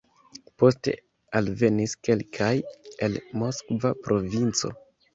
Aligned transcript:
Poste 0.63 0.93
alvenis 1.41 1.95
kelkaj 2.09 2.51
el 3.11 3.23
Moskva 3.45 3.97
provinco. 4.05 4.79